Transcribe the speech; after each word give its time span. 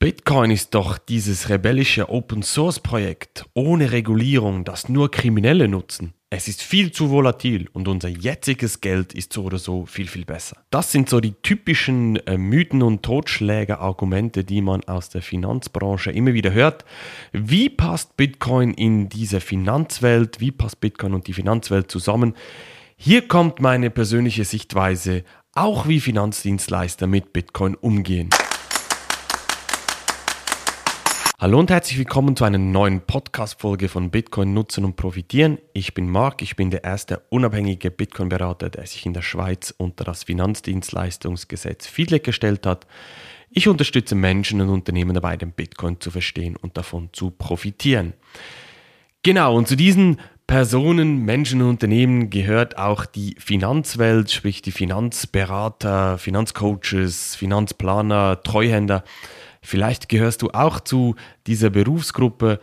Bitcoin 0.00 0.52
ist 0.52 0.76
doch 0.76 0.96
dieses 0.96 1.48
rebellische 1.48 2.08
Open-Source-Projekt 2.08 3.46
ohne 3.54 3.90
Regulierung, 3.90 4.62
das 4.62 4.88
nur 4.88 5.10
Kriminelle 5.10 5.66
nutzen. 5.66 6.14
Es 6.30 6.46
ist 6.46 6.62
viel 6.62 6.92
zu 6.92 7.10
volatil 7.10 7.68
und 7.72 7.88
unser 7.88 8.08
jetziges 8.08 8.80
Geld 8.80 9.12
ist 9.12 9.32
so 9.32 9.42
oder 9.42 9.58
so 9.58 9.86
viel, 9.86 10.06
viel 10.06 10.24
besser. 10.24 10.58
Das 10.70 10.92
sind 10.92 11.08
so 11.08 11.18
die 11.18 11.32
typischen 11.42 12.14
äh, 12.28 12.38
Mythen 12.38 12.84
und 12.84 13.02
Totschläger-Argumente, 13.02 14.44
die 14.44 14.60
man 14.60 14.84
aus 14.84 15.08
der 15.08 15.20
Finanzbranche 15.22 16.12
immer 16.12 16.32
wieder 16.32 16.52
hört. 16.52 16.84
Wie 17.32 17.68
passt 17.68 18.16
Bitcoin 18.16 18.74
in 18.74 19.08
diese 19.08 19.40
Finanzwelt? 19.40 20.38
Wie 20.38 20.52
passt 20.52 20.78
Bitcoin 20.78 21.12
und 21.12 21.26
die 21.26 21.32
Finanzwelt 21.32 21.90
zusammen? 21.90 22.34
Hier 22.96 23.26
kommt 23.26 23.60
meine 23.60 23.90
persönliche 23.90 24.44
Sichtweise, 24.44 25.24
auch 25.54 25.88
wie 25.88 25.98
Finanzdienstleister 25.98 27.08
mit 27.08 27.32
Bitcoin 27.32 27.74
umgehen. 27.74 28.30
Hallo 31.40 31.60
und 31.60 31.70
herzlich 31.70 31.96
willkommen 31.96 32.34
zu 32.34 32.42
einer 32.42 32.58
neuen 32.58 33.00
Podcast-Folge 33.00 33.88
von 33.88 34.10
Bitcoin 34.10 34.54
nutzen 34.54 34.84
und 34.84 34.96
profitieren. 34.96 35.58
Ich 35.72 35.94
bin 35.94 36.10
Marc, 36.10 36.42
ich 36.42 36.56
bin 36.56 36.72
der 36.72 36.82
erste 36.82 37.22
unabhängige 37.28 37.92
Bitcoin-Berater, 37.92 38.70
der 38.70 38.84
sich 38.88 39.06
in 39.06 39.12
der 39.12 39.22
Schweiz 39.22 39.72
unter 39.78 40.02
das 40.02 40.24
Finanzdienstleistungsgesetz 40.24 41.86
FIDLEG 41.86 42.24
gestellt 42.24 42.66
hat. 42.66 42.88
Ich 43.50 43.68
unterstütze 43.68 44.16
Menschen 44.16 44.60
und 44.60 44.68
Unternehmen 44.68 45.14
dabei, 45.14 45.36
den 45.36 45.52
Bitcoin 45.52 46.00
zu 46.00 46.10
verstehen 46.10 46.56
und 46.56 46.76
davon 46.76 47.10
zu 47.12 47.30
profitieren. 47.30 48.14
Genau, 49.22 49.56
und 49.56 49.68
zu 49.68 49.76
diesen 49.76 50.18
Personen, 50.48 51.24
Menschen 51.24 51.62
und 51.62 51.68
Unternehmen 51.68 52.30
gehört 52.30 52.78
auch 52.78 53.06
die 53.06 53.36
Finanzwelt, 53.38 54.32
sprich 54.32 54.60
die 54.60 54.72
Finanzberater, 54.72 56.18
Finanzcoaches, 56.18 57.36
Finanzplaner, 57.36 58.42
Treuhänder. 58.42 59.04
Vielleicht 59.62 60.08
gehörst 60.08 60.42
du 60.42 60.50
auch 60.50 60.80
zu 60.80 61.16
dieser 61.46 61.70
Berufsgruppe, 61.70 62.60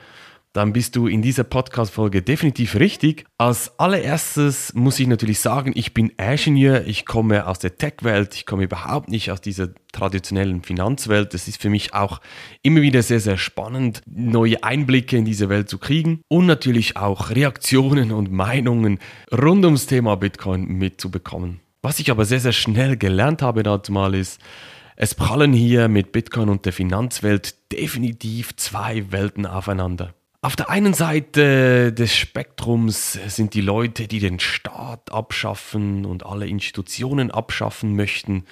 dann 0.55 0.71
bist 0.71 0.95
du 0.95 1.07
in 1.07 1.21
dieser 1.21 1.43
Podcast-Folge 1.43 2.21
definitiv 2.21 2.75
richtig. 2.75 3.25
Als 3.37 3.77
allererstes 3.77 4.73
muss 4.73 4.97
ich 5.01 5.07
natürlich 5.07 5.41
sagen, 5.41 5.73
ich 5.75 5.93
bin 5.93 6.13
Ingenieur, 6.17 6.87
ich 6.87 7.05
komme 7.05 7.45
aus 7.45 7.59
der 7.59 7.77
Tech-Welt, 7.77 8.35
ich 8.35 8.45
komme 8.45 8.63
überhaupt 8.63 9.09
nicht 9.09 9.31
aus 9.31 9.41
dieser 9.41 9.67
traditionellen 9.91 10.63
Finanzwelt. 10.63 11.33
Es 11.33 11.49
ist 11.49 11.61
für 11.61 11.69
mich 11.69 11.93
auch 11.93 12.21
immer 12.61 12.81
wieder 12.81 13.03
sehr, 13.03 13.19
sehr 13.19 13.37
spannend, 13.37 14.01
neue 14.05 14.63
Einblicke 14.63 15.17
in 15.17 15.25
diese 15.25 15.49
Welt 15.49 15.67
zu 15.67 15.77
kriegen 15.77 16.21
und 16.29 16.45
natürlich 16.45 16.95
auch 16.95 17.31
Reaktionen 17.31 18.13
und 18.13 18.31
Meinungen 18.31 18.99
rund 19.33 19.65
ums 19.65 19.87
Thema 19.87 20.15
Bitcoin 20.15 20.67
mitzubekommen. 20.67 21.59
Was 21.81 21.99
ich 21.99 22.09
aber 22.09 22.23
sehr, 22.23 22.39
sehr 22.39 22.53
schnell 22.53 22.95
gelernt 22.95 23.41
habe 23.41 23.61
dazu 23.61 23.91
mal 23.91 24.15
ist, 24.15 24.39
es 24.95 25.15
prallen 25.15 25.53
hier 25.53 25.87
mit 25.87 26.11
Bitcoin 26.11 26.49
und 26.49 26.65
der 26.65 26.73
Finanzwelt 26.73 27.55
definitiv 27.71 28.55
zwei 28.55 29.11
Welten 29.11 29.45
aufeinander. 29.45 30.13
Auf 30.41 30.55
der 30.55 30.69
einen 30.69 30.93
Seite 30.93 31.91
des 31.91 32.15
Spektrums 32.15 33.19
sind 33.27 33.55
die 33.55 33.61
Leute, 33.61 34.07
die 34.07 34.19
den 34.19 34.39
Staat 34.39 35.11
abschaffen 35.11 36.05
und 36.05 36.25
alle 36.25 36.45
Institutionen 36.45 37.31
abschaffen 37.31 37.95
möchten. 37.95 38.45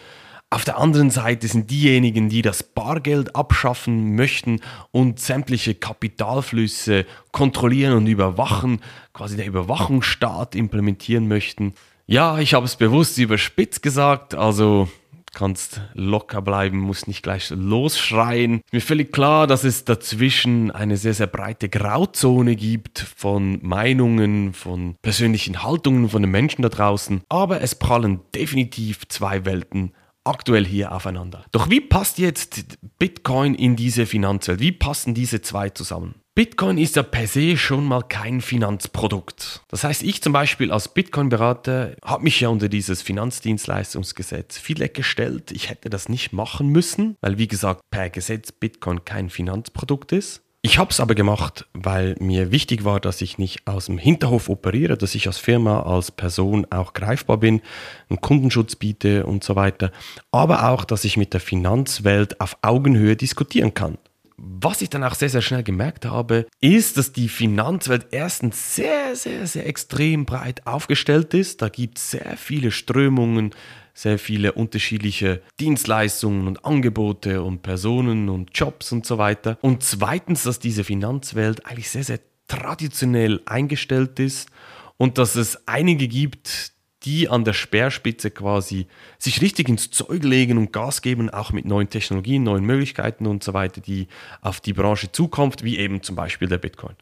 Auf 0.50 0.66
der 0.66 0.78
anderen 0.78 1.12
Seite 1.12 1.48
sind 1.48 1.72
diejenigen, 1.72 2.30
die 2.30 2.42
das 2.42 2.64
Bargeld 2.64 3.36
abschaffen 3.36 4.16
möchten 4.16 4.60
und 4.92 5.20
sämtliche 5.20 5.76
Kapitalflüsse 5.76 7.06
kontrollieren 7.32 7.94
und 7.94 8.08
überwachen, 8.08 8.82
quasi 9.14 9.38
der 9.38 9.48
Überwachungsstaat 9.48 10.56
implementieren 10.56 11.28
möchten. 11.28 11.74
Ja, 12.06 12.40
ich 12.40 12.54
habe 12.54 12.66
es 12.66 12.76
bewusst 12.76 13.18
überspitzt 13.18 13.82
gesagt, 13.82 14.36
also 14.36 14.90
kannst 15.34 15.82
locker 15.94 16.42
bleiben, 16.42 16.80
musst 16.80 17.08
nicht 17.08 17.24
gleich 17.24 17.50
losschreien. 17.50 18.62
Mir 18.72 18.82
völlig 18.82 19.12
klar, 19.12 19.48
dass 19.48 19.64
es 19.64 19.86
dazwischen 19.86 20.72
eine 20.72 20.98
sehr, 20.98 21.14
sehr 21.14 21.28
breite 21.28 21.70
Grauzone 21.70 22.56
gibt 22.56 23.00
von 23.00 23.60
Meinungen, 23.62 24.54
von 24.54 24.96
persönlichen 25.02 25.64
Haltungen 25.64 26.10
von 26.10 26.22
den 26.22 26.32
Menschen 26.32 26.62
da 26.62 26.70
draußen. 26.70 27.22
Aber 27.30 27.62
es 27.62 27.76
prallen 27.76 28.22
definitiv 28.34 29.08
zwei 29.08 29.46
Welten 29.46 29.94
aktuell 30.24 30.66
hier 30.66 30.92
aufeinander. 30.92 31.46
Doch 31.52 31.70
wie 31.70 31.82
passt 31.82 32.18
jetzt 32.18 32.78
Bitcoin 32.98 33.56
in 33.56 33.76
diese 33.76 34.06
Finanzwelt? 34.06 34.60
Wie 34.60 34.72
passen 34.72 35.14
diese 35.14 35.42
zwei 35.42 35.70
zusammen? 35.70 36.16
Bitcoin 36.36 36.80
ist 36.80 36.96
ja 36.96 37.04
per 37.04 37.28
se 37.28 37.58
schon 37.58 37.86
mal 37.86 38.02
kein 38.02 38.42
Finanzprodukt. 38.42 39.62
Das 39.68 39.84
heißt, 39.84 40.02
ich 40.02 40.24
zum 40.24 40.34
Beispiel 40.34 40.72
als 40.72 40.88
Bitcoin-Berater 40.88 41.96
habe 42.04 42.24
mich 42.24 42.40
ja 42.40 42.50
unter 42.50 42.70
dieses 42.70 43.04
Finanzdienstleistungsgesetz 43.04 44.58
viel 44.58 44.80
gestellt. 44.90 45.52
Ich 45.52 45.70
hätte 45.70 45.92
das 45.92 46.10
nicht 46.10 46.34
machen 46.34 46.70
müssen, 46.70 47.18
weil 47.22 47.38
wie 47.38 47.48
gesagt 47.48 47.82
per 47.92 48.10
Gesetz 48.10 48.52
Bitcoin 48.52 49.06
kein 49.06 49.30
Finanzprodukt 49.30 50.12
ist. 50.12 50.42
Ich 50.64 50.80
habe 50.80 50.90
es 50.90 51.00
aber 51.00 51.14
gemacht, 51.14 51.68
weil 51.74 52.16
mir 52.20 52.52
wichtig 52.52 52.84
war, 52.84 53.00
dass 53.00 53.22
ich 53.22 53.38
nicht 53.38 53.68
aus 53.68 53.86
dem 53.86 54.00
Hinterhof 54.00 54.50
operiere, 54.50 54.98
dass 54.98 55.14
ich 55.14 55.28
als 55.28 55.38
Firma, 55.38 55.84
als 55.84 56.10
Person 56.10 56.66
auch 56.72 56.94
greifbar 56.94 57.38
bin, 57.38 57.62
einen 58.10 58.22
Kundenschutz 58.22 58.76
biete 58.76 59.28
und 59.28 59.44
so 59.44 59.56
weiter. 59.56 59.92
Aber 60.32 60.68
auch, 60.70 60.84
dass 60.84 61.04
ich 61.04 61.16
mit 61.16 61.34
der 61.34 61.42
Finanzwelt 61.42 62.42
auf 62.42 62.58
Augenhöhe 62.64 63.16
diskutieren 63.16 63.76
kann 63.76 64.00
was 64.46 64.82
ich 64.82 64.90
dann 64.90 65.04
auch 65.04 65.16
sehr, 65.16 65.30
sehr 65.30 65.42
schnell 65.42 65.64
gemerkt 65.64 66.06
habe, 66.06 66.48
ist, 66.60 66.98
dass 66.98 67.14
die 67.14 67.30
Finanzwelt 67.30 68.08
erstens 68.12 68.76
sehr, 68.76 69.16
sehr, 69.16 69.48
sehr 69.48 69.68
extrem 69.68 70.26
breit 70.26 70.66
aufgestellt 70.68 71.34
ist. 71.34 71.62
Da 71.62 71.70
gibt 71.70 71.98
es 71.98 72.12
sehr 72.12 72.36
viele 72.38 72.72
Strömungen, 72.72 73.52
sehr 73.94 74.20
viele 74.20 74.54
unterschiedliche 74.54 75.42
Dienstleistungen 75.60 76.48
und 76.48 76.66
Angebote 76.66 77.44
und 77.44 77.62
Personen 77.62 78.30
und 78.30 78.50
Jobs 78.54 78.92
und 78.92 79.06
so 79.06 79.18
weiter. 79.18 79.58
Und 79.62 79.84
zweitens, 79.84 80.44
dass 80.44 80.60
diese 80.60 80.84
Finanzwelt 80.84 81.66
eigentlich 81.66 81.90
sehr, 81.90 82.04
sehr 82.04 82.20
traditionell 82.48 83.42
eingestellt 83.46 84.20
ist 84.20 84.50
und 84.98 85.18
dass 85.18 85.36
es 85.36 85.68
einige 85.68 86.08
gibt, 86.08 86.73
die 87.06 87.30
an 87.30 87.44
der 87.44 87.54
Speerspitze 87.54 88.32
quasi 88.32 88.88
sich 89.18 89.42
richtig 89.42 89.70
ins 89.70 89.92
Zeug 89.92 90.24
legen 90.24 90.58
und 90.58 90.72
Gas 90.72 91.02
geben, 91.02 91.30
auch 91.30 91.52
mit 91.52 91.66
neuen 91.66 91.90
Technologien, 91.90 92.44
neuen 92.44 92.66
Möglichkeiten 92.66 93.28
und 93.28 93.44
so 93.44 93.54
weiter, 93.54 93.82
die 93.82 94.08
auf 94.42 94.62
die 94.62 94.74
Branche 94.74 95.12
zukommt, 95.12 95.64
wie 95.64 95.78
eben 95.78 96.02
zum 96.02 96.16
Beispiel 96.16 96.48
der 96.48 96.58
Bitcoin. 96.58 96.96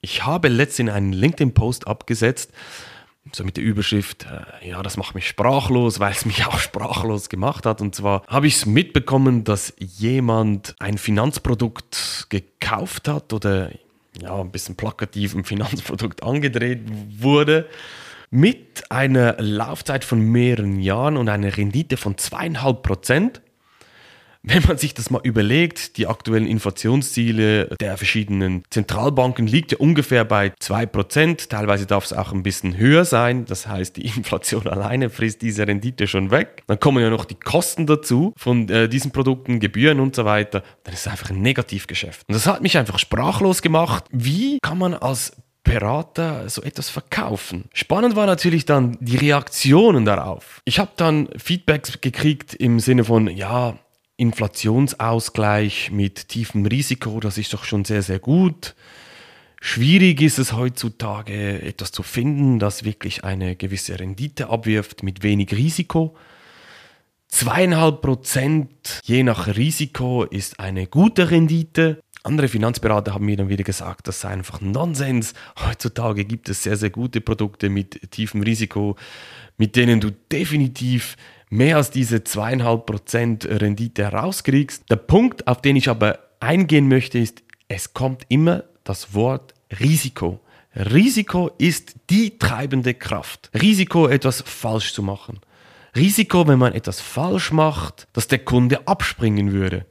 Ich 0.00 0.26
habe 0.26 0.48
letztens 0.48 0.90
einen 0.90 1.12
LinkedIn-Post 1.12 1.86
abgesetzt, 1.86 2.52
so 3.32 3.42
mit 3.42 3.56
der 3.56 3.64
Überschrift, 3.64 4.26
äh, 4.26 4.68
ja, 4.68 4.82
das 4.82 4.98
macht 4.98 5.14
mich 5.14 5.26
sprachlos, 5.26 5.98
weil 5.98 6.12
es 6.12 6.26
mich 6.26 6.44
auch 6.46 6.58
sprachlos 6.58 7.30
gemacht 7.30 7.64
hat. 7.64 7.80
Und 7.80 7.94
zwar 7.94 8.22
habe 8.26 8.46
ich 8.46 8.56
es 8.56 8.66
mitbekommen, 8.66 9.44
dass 9.44 9.72
jemand 9.78 10.76
ein 10.78 10.98
Finanzprodukt 10.98 12.26
gekauft 12.28 13.08
hat 13.08 13.32
oder 13.32 13.70
ja, 14.20 14.38
ein 14.38 14.50
bisschen 14.50 14.76
plakativ 14.76 15.34
ein 15.34 15.44
Finanzprodukt 15.44 16.22
angedreht 16.22 16.80
wurde 17.18 17.68
mit 18.34 18.90
einer 18.90 19.36
Laufzeit 19.38 20.04
von 20.04 20.18
mehreren 20.18 20.80
Jahren 20.80 21.16
und 21.16 21.28
einer 21.28 21.56
Rendite 21.56 21.96
von 21.96 22.18
zweieinhalb 22.18 22.82
Prozent. 22.82 23.40
Wenn 24.42 24.62
man 24.66 24.76
sich 24.76 24.92
das 24.92 25.08
mal 25.08 25.20
überlegt, 25.22 25.96
die 25.98 26.08
aktuellen 26.08 26.46
Inflationsziele 26.46 27.68
der 27.80 27.96
verschiedenen 27.96 28.64
Zentralbanken 28.70 29.46
liegt 29.46 29.72
ja 29.72 29.78
ungefähr 29.78 30.24
bei 30.24 30.48
2%, 30.60 31.48
teilweise 31.48 31.86
darf 31.86 32.04
es 32.06 32.12
auch 32.12 32.32
ein 32.32 32.42
bisschen 32.42 32.76
höher 32.76 33.04
sein, 33.04 33.44
das 33.44 33.68
heißt, 33.68 33.96
die 33.96 34.06
Inflation 34.16 34.66
alleine 34.66 35.10
frisst 35.10 35.40
diese 35.40 35.66
Rendite 35.66 36.08
schon 36.08 36.32
weg. 36.32 36.64
Dann 36.66 36.80
kommen 36.80 37.02
ja 37.02 37.10
noch 37.10 37.26
die 37.26 37.36
Kosten 37.36 37.86
dazu 37.86 38.34
von 38.36 38.68
äh, 38.68 38.88
diesen 38.88 39.12
Produkten, 39.12 39.60
Gebühren 39.60 40.00
und 40.00 40.16
so 40.16 40.24
weiter. 40.24 40.64
Dann 40.82 40.92
ist 40.92 41.06
es 41.06 41.12
einfach 41.12 41.30
ein 41.30 41.40
Negativgeschäft. 41.40 42.28
Und 42.28 42.34
das 42.34 42.48
hat 42.48 42.62
mich 42.62 42.76
einfach 42.76 42.98
sprachlos 42.98 43.62
gemacht. 43.62 44.04
Wie 44.10 44.58
kann 44.60 44.76
man 44.78 44.92
als 44.92 45.36
Berater 45.64 46.48
so 46.48 46.62
etwas 46.62 46.90
verkaufen. 46.90 47.64
Spannend 47.72 48.14
war 48.14 48.26
natürlich 48.26 48.66
dann 48.66 48.96
die 49.00 49.16
Reaktionen 49.16 50.04
darauf. 50.04 50.60
Ich 50.64 50.78
habe 50.78 50.92
dann 50.96 51.28
Feedbacks 51.36 52.00
gekriegt 52.00 52.54
im 52.54 52.78
Sinne 52.78 53.04
von, 53.04 53.26
ja, 53.28 53.78
Inflationsausgleich 54.16 55.90
mit 55.90 56.28
tiefem 56.28 56.66
Risiko, 56.66 57.18
das 57.18 57.36
ist 57.38 57.52
doch 57.52 57.64
schon 57.64 57.84
sehr, 57.84 58.02
sehr 58.02 58.20
gut. 58.20 58.76
Schwierig 59.60 60.20
ist 60.20 60.38
es 60.38 60.52
heutzutage, 60.52 61.62
etwas 61.62 61.90
zu 61.90 62.02
finden, 62.02 62.58
das 62.58 62.84
wirklich 62.84 63.24
eine 63.24 63.56
gewisse 63.56 63.98
Rendite 63.98 64.50
abwirft 64.50 65.02
mit 65.02 65.22
wenig 65.22 65.52
Risiko. 65.52 66.14
Zweieinhalb 67.28 68.02
Prozent 68.02 69.00
je 69.02 69.22
nach 69.24 69.48
Risiko 69.48 70.22
ist 70.22 70.60
eine 70.60 70.86
gute 70.86 71.30
Rendite. 71.30 72.03
Andere 72.26 72.48
Finanzberater 72.48 73.12
haben 73.12 73.26
mir 73.26 73.36
dann 73.36 73.50
wieder 73.50 73.64
gesagt, 73.64 74.08
das 74.08 74.22
sei 74.22 74.30
einfach 74.30 74.62
Nonsens. 74.62 75.34
Heutzutage 75.62 76.24
gibt 76.24 76.48
es 76.48 76.62
sehr, 76.62 76.78
sehr 76.78 76.88
gute 76.88 77.20
Produkte 77.20 77.68
mit 77.68 78.10
tiefem 78.10 78.40
Risiko, 78.40 78.96
mit 79.58 79.76
denen 79.76 80.00
du 80.00 80.10
definitiv 80.32 81.18
mehr 81.50 81.76
als 81.76 81.90
diese 81.90 82.24
zweieinhalb 82.24 82.86
Prozent 82.86 83.44
Rendite 83.44 84.04
herauskriegst. 84.04 84.90
Der 84.90 84.96
Punkt, 84.96 85.46
auf 85.46 85.60
den 85.60 85.76
ich 85.76 85.90
aber 85.90 86.18
eingehen 86.40 86.88
möchte, 86.88 87.18
ist, 87.18 87.42
es 87.68 87.92
kommt 87.92 88.22
immer 88.30 88.64
das 88.84 89.12
Wort 89.12 89.52
Risiko. 89.78 90.40
Risiko 90.74 91.50
ist 91.58 91.94
die 92.08 92.38
treibende 92.38 92.94
Kraft. 92.94 93.50
Risiko, 93.52 94.08
etwas 94.08 94.42
falsch 94.46 94.94
zu 94.94 95.02
machen. 95.02 95.40
Risiko, 95.94 96.48
wenn 96.48 96.58
man 96.58 96.72
etwas 96.72 97.02
falsch 97.02 97.52
macht, 97.52 98.08
dass 98.14 98.28
der 98.28 98.38
Kunde 98.38 98.88
abspringen 98.88 99.52
würde. 99.52 99.84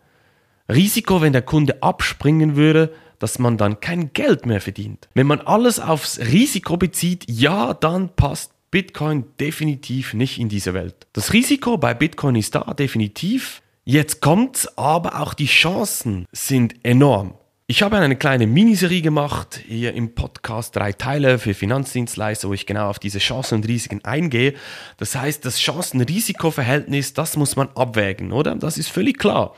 Risiko, 0.70 1.22
wenn 1.22 1.34
der 1.34 1.42
Kunde 1.42 1.82
abspringen 1.84 2.56
würde, 2.56 2.94
dass 3.20 3.40
man 3.40 3.58
dann 3.58 3.80
kein 3.80 4.12
Geld 4.14 4.46
mehr 4.46 4.62
verdient. 4.62 5.08
Wenn 5.14 5.28
man 5.28 5.42
alles 5.42 5.80
aufs 5.80 6.20
Risiko 6.20 6.78
bezieht, 6.78 7.26
ja, 7.30 7.74
dann 7.74 8.10
passt 8.10 8.52
Bitcoin 8.72 9.26
definitiv 9.40 10.14
nicht 10.14 10.40
in 10.40 10.50
diese 10.50 10.74
Welt. 10.74 10.96
Das 11.14 11.32
Risiko 11.32 11.78
bei 11.78 11.94
Bitcoin 11.94 12.36
ist 12.36 12.56
da, 12.56 12.74
definitiv. 12.74 13.62
Jetzt 13.86 14.22
kommt's, 14.22 14.78
aber 14.78 15.22
auch 15.22 15.34
die 15.34 15.46
Chancen 15.46 16.26
sind 16.32 16.76
enorm. 16.84 17.36
Ich 17.68 17.82
habe 17.82 17.98
eine 17.98 18.16
kleine 18.16 18.46
Miniserie 18.46 19.02
gemacht, 19.02 19.62
hier 19.66 19.94
im 19.94 20.16
Podcast, 20.16 20.76
drei 20.76 20.92
Teile 20.92 21.40
für 21.40 21.54
Finanzdienstleister, 21.54 22.50
wo 22.50 22.54
ich 22.54 22.66
genau 22.66 22.90
auf 22.90 23.00
diese 23.00 23.20
Chancen 23.20 23.56
und 23.56 23.68
Risiken 23.68 24.04
eingehe. 24.04 24.54
Das 24.98 25.16
heißt, 25.16 25.46
das 25.46 25.60
Chancen-Risiko-Verhältnis, 25.60 27.14
das 27.14 27.38
muss 27.38 27.56
man 27.56 27.70
abwägen, 27.76 28.32
oder? 28.32 28.56
Das 28.56 28.78
ist 28.78 28.90
völlig 28.90 29.18
klar. 29.18 29.56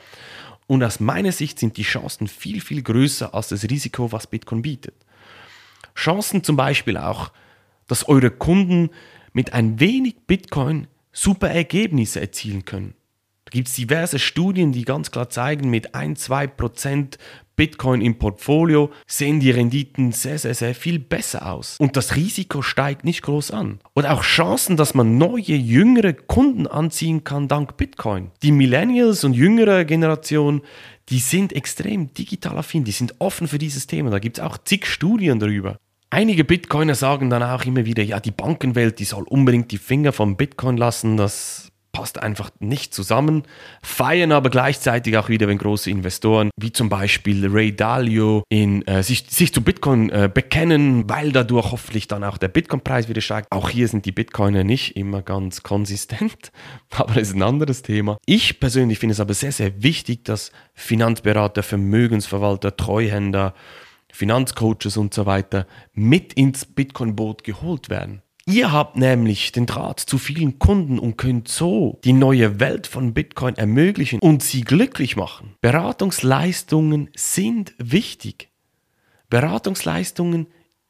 Und 0.66 0.82
aus 0.82 0.98
meiner 0.98 1.32
Sicht 1.32 1.58
sind 1.58 1.76
die 1.76 1.84
Chancen 1.84 2.26
viel, 2.26 2.60
viel 2.60 2.82
größer 2.82 3.34
als 3.34 3.48
das 3.48 3.64
Risiko, 3.64 4.10
was 4.10 4.26
Bitcoin 4.26 4.62
bietet. 4.62 4.94
Chancen 5.94 6.42
zum 6.42 6.56
Beispiel 6.56 6.96
auch, 6.96 7.30
dass 7.86 8.08
eure 8.08 8.30
Kunden 8.30 8.90
mit 9.32 9.52
ein 9.52 9.78
wenig 9.78 10.16
Bitcoin 10.26 10.88
super 11.12 11.48
Ergebnisse 11.48 12.20
erzielen 12.20 12.64
können. 12.64 12.94
Da 13.46 13.50
gibt 13.52 13.68
es 13.68 13.74
diverse 13.74 14.18
Studien, 14.18 14.72
die 14.72 14.84
ganz 14.84 15.12
klar 15.12 15.28
zeigen, 15.28 15.70
mit 15.70 15.94
1-2% 15.94 17.16
Bitcoin 17.54 18.00
im 18.00 18.18
Portfolio 18.18 18.90
sehen 19.06 19.38
die 19.38 19.52
Renditen 19.52 20.10
sehr, 20.10 20.36
sehr, 20.38 20.54
sehr 20.54 20.74
viel 20.74 20.98
besser 20.98 21.52
aus. 21.52 21.76
Und 21.78 21.96
das 21.96 22.16
Risiko 22.16 22.60
steigt 22.60 23.04
nicht 23.04 23.22
groß 23.22 23.52
an. 23.52 23.78
Und 23.94 24.04
auch 24.04 24.22
Chancen, 24.22 24.76
dass 24.76 24.94
man 24.94 25.16
neue, 25.16 25.54
jüngere 25.54 26.12
Kunden 26.12 26.66
anziehen 26.66 27.22
kann 27.22 27.46
dank 27.46 27.76
Bitcoin. 27.76 28.32
Die 28.42 28.50
Millennials 28.50 29.22
und 29.22 29.32
jüngere 29.32 29.84
Generation, 29.84 30.62
die 31.08 31.20
sind 31.20 31.52
extrem 31.52 32.12
digital 32.12 32.58
affin, 32.58 32.82
die 32.82 32.90
sind 32.90 33.14
offen 33.20 33.46
für 33.46 33.58
dieses 33.58 33.86
Thema. 33.86 34.10
Da 34.10 34.18
gibt 34.18 34.38
es 34.38 34.44
auch 34.44 34.58
zig 34.58 34.86
Studien 34.86 35.38
darüber. 35.38 35.78
Einige 36.10 36.44
Bitcoiner 36.44 36.96
sagen 36.96 37.30
dann 37.30 37.44
auch 37.44 37.64
immer 37.64 37.84
wieder, 37.84 38.02
ja, 38.02 38.20
die 38.20 38.30
Bankenwelt, 38.32 38.98
die 38.98 39.04
soll 39.04 39.24
unbedingt 39.24 39.70
die 39.70 39.78
Finger 39.78 40.12
vom 40.12 40.36
Bitcoin 40.36 40.76
lassen. 40.76 41.16
Das 41.16 41.65
passt 41.96 42.22
einfach 42.22 42.50
nicht 42.58 42.92
zusammen, 42.92 43.44
feiern 43.80 44.30
aber 44.30 44.50
gleichzeitig 44.50 45.16
auch 45.16 45.30
wieder, 45.30 45.48
wenn 45.48 45.56
große 45.56 45.90
Investoren, 45.90 46.50
wie 46.54 46.70
zum 46.70 46.90
Beispiel 46.90 47.48
Ray 47.48 47.74
Dalio, 47.74 48.42
in, 48.50 48.86
äh, 48.86 49.02
sich, 49.02 49.24
sich 49.30 49.54
zu 49.54 49.62
Bitcoin 49.62 50.10
äh, 50.10 50.30
bekennen, 50.32 51.08
weil 51.08 51.32
dadurch 51.32 51.72
hoffentlich 51.72 52.06
dann 52.06 52.22
auch 52.22 52.36
der 52.36 52.48
Bitcoin-Preis 52.48 53.08
wieder 53.08 53.22
steigt. 53.22 53.50
Auch 53.50 53.70
hier 53.70 53.88
sind 53.88 54.04
die 54.04 54.12
Bitcoiner 54.12 54.62
nicht 54.62 54.94
immer 54.94 55.22
ganz 55.22 55.62
konsistent, 55.62 56.52
aber 56.90 57.14
das 57.14 57.28
ist 57.28 57.34
ein 57.34 57.42
anderes 57.42 57.80
Thema. 57.80 58.18
Ich 58.26 58.60
persönlich 58.60 58.98
finde 58.98 59.14
es 59.14 59.20
aber 59.20 59.32
sehr, 59.32 59.52
sehr 59.52 59.82
wichtig, 59.82 60.22
dass 60.26 60.52
Finanzberater, 60.74 61.62
Vermögensverwalter, 61.62 62.76
Treuhänder, 62.76 63.54
Finanzcoaches 64.12 64.98
und 64.98 65.14
so 65.14 65.24
weiter 65.24 65.66
mit 65.94 66.34
ins 66.34 66.66
Bitcoin-Boot 66.66 67.42
geholt 67.42 67.88
werden. 67.88 68.20
Ihr 68.48 68.70
habt 68.70 68.96
nämlich 68.96 69.50
den 69.50 69.66
Draht 69.66 69.98
zu 69.98 70.18
vielen 70.18 70.60
Kunden 70.60 71.00
und 71.00 71.18
könnt 71.18 71.48
so 71.48 71.98
die 72.04 72.12
neue 72.12 72.60
Welt 72.60 72.86
von 72.86 73.12
Bitcoin 73.12 73.56
ermöglichen 73.56 74.20
und 74.20 74.40
sie 74.40 74.60
glücklich 74.60 75.16
machen. 75.16 75.56
Beratungsleistungen 75.60 77.10
sind 77.16 77.74
wichtig. 77.78 78.50
Beratungsleistungen 79.30 80.46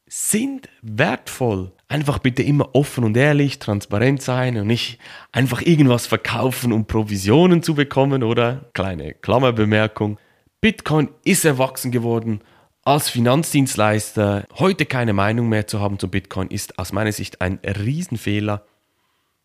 sind 0.06 0.68
wertvoll. 0.82 1.72
Einfach 1.88 2.18
bitte 2.18 2.42
immer 2.42 2.74
offen 2.74 3.04
und 3.04 3.16
ehrlich, 3.16 3.58
transparent 3.58 4.20
sein 4.20 4.58
und 4.58 4.66
nicht 4.66 4.98
einfach 5.32 5.62
irgendwas 5.62 6.06
verkaufen, 6.06 6.72
um 6.74 6.84
Provisionen 6.84 7.62
zu 7.62 7.74
bekommen 7.74 8.22
oder 8.22 8.68
kleine 8.74 9.14
Klammerbemerkung. 9.14 10.18
Bitcoin 10.60 11.08
ist 11.24 11.46
erwachsen 11.46 11.90
geworden 11.90 12.42
als 12.86 13.10
Finanzdienstleister 13.10 14.44
heute 14.60 14.86
keine 14.86 15.12
Meinung 15.12 15.48
mehr 15.48 15.66
zu 15.66 15.80
haben 15.80 15.98
zu 15.98 16.08
Bitcoin 16.08 16.46
ist 16.48 16.78
aus 16.78 16.92
meiner 16.92 17.10
Sicht 17.10 17.40
ein 17.40 17.58
Riesenfehler. 17.64 18.62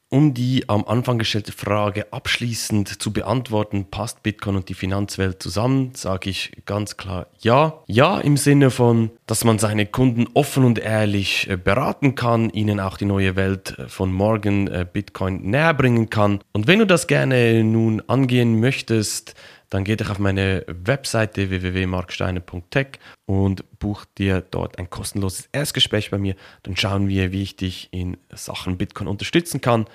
Um 0.09 0.33
die 0.33 0.67
am 0.67 0.83
Anfang 0.85 1.17
gestellte 1.17 1.53
Frage 1.53 2.11
abschließend 2.11 3.01
zu 3.01 3.13
beantworten, 3.13 3.85
passt 3.89 4.21
Bitcoin 4.23 4.57
und 4.57 4.69
die 4.69 4.73
Finanzwelt 4.73 5.41
zusammen, 5.41 5.93
sage 5.95 6.29
ich 6.29 6.51
ganz 6.65 6.97
klar 6.97 7.27
ja. 7.39 7.81
Ja 7.87 8.19
im 8.19 8.37
Sinne 8.37 8.69
von, 8.69 9.09
dass 9.25 9.43
man 9.43 9.57
seine 9.57 9.87
Kunden 9.87 10.27
offen 10.33 10.63
und 10.63 10.77
ehrlich 10.77 11.49
äh, 11.49 11.55
beraten 11.55 12.13
kann, 12.13 12.49
ihnen 12.51 12.79
auch 12.79 12.97
die 12.97 13.05
neue 13.05 13.35
Welt 13.35 13.79
äh, 13.79 13.87
von 13.87 14.13
morgen 14.13 14.67
äh, 14.67 14.85
Bitcoin 14.91 15.49
näher 15.49 15.73
bringen 15.73 16.11
kann. 16.11 16.41
Und 16.51 16.67
wenn 16.67 16.79
du 16.79 16.85
das 16.85 17.07
gerne 17.07 17.63
nun 17.63 18.03
angehen 18.07 18.59
möchtest, 18.59 19.33
dann 19.71 19.85
geh 19.85 19.95
doch 19.95 20.09
auf 20.09 20.19
meine 20.19 20.65
Webseite 20.67 21.49
www.marksteiner.tech 21.49 22.99
und 23.25 23.79
buch 23.79 24.05
dir 24.17 24.41
dort 24.41 24.77
ein 24.77 24.89
kostenloses 24.89 25.47
Erstgespräch 25.53 26.11
bei 26.11 26.17
mir. 26.17 26.35
Dann 26.63 26.75
schauen 26.75 27.07
wir, 27.07 27.31
wie 27.31 27.41
ich 27.41 27.55
dich 27.55 27.87
in 27.91 28.17
Sachen 28.33 28.77
Bitcoin 28.77 29.07
unterstützen 29.07 29.61
kann 29.61 29.85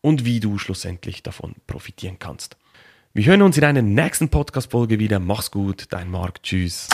und 0.00 0.24
wie 0.24 0.40
du 0.40 0.56
schlussendlich 0.58 1.22
davon 1.22 1.54
profitieren 1.66 2.18
kannst. 2.18 2.56
Wir 3.12 3.26
hören 3.26 3.42
uns 3.42 3.58
in 3.58 3.64
einer 3.64 3.82
nächsten 3.82 4.30
Podcast-Folge 4.30 4.98
wieder. 4.98 5.18
Mach's 5.18 5.50
gut, 5.50 5.86
dein 5.90 6.10
Marc. 6.10 6.42
Tschüss. 6.42 6.88